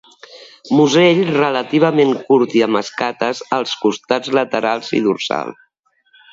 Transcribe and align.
Musell 0.77 1.19
relativament 1.35 2.15
curt 2.31 2.57
i 2.61 2.65
amb 2.69 2.81
escates 2.81 3.43
als 3.61 3.77
costats 3.85 4.35
laterals 4.41 4.93
i 5.03 5.07
dorsal. 5.11 5.57